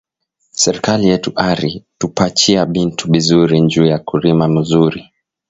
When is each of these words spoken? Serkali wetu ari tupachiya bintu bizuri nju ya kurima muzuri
Serkali 0.61 1.05
wetu 1.11 1.31
ari 1.49 1.73
tupachiya 1.99 2.65
bintu 2.75 3.03
bizuri 3.13 3.55
nju 3.65 3.83
ya 3.91 3.97
kurima 4.07 4.45
muzuri 4.55 5.01